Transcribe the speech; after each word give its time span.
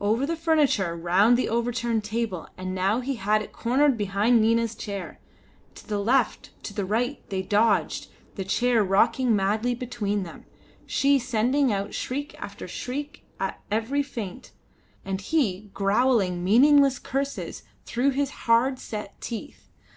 Over 0.00 0.26
the 0.26 0.36
furniture, 0.36 0.94
round 0.94 1.36
the 1.36 1.48
overturned 1.48 2.04
table, 2.04 2.46
and 2.56 2.72
now 2.72 3.00
he 3.00 3.16
had 3.16 3.42
it 3.42 3.52
cornered 3.52 3.98
behind 3.98 4.40
Nina's 4.40 4.76
chair. 4.76 5.18
To 5.74 5.88
the 5.88 5.98
left, 5.98 6.50
to 6.62 6.72
the 6.72 6.84
right 6.84 7.20
they 7.30 7.42
dodged, 7.42 8.06
the 8.36 8.44
chair 8.44 8.84
rocking 8.84 9.34
madly 9.34 9.74
between 9.74 10.22
them, 10.22 10.44
she 10.86 11.18
sending 11.18 11.72
out 11.72 11.94
shriek 11.94 12.36
after 12.40 12.68
shriek 12.68 13.24
at 13.40 13.60
every 13.68 14.04
feint, 14.04 14.52
and 15.04 15.20
he 15.20 15.68
growling 15.74 16.44
meaningless 16.44 17.00
curses 17.00 17.64
through 17.84 18.10
his 18.10 18.30
hard 18.46 18.78
set 18.78 19.20
teeth. 19.20 19.68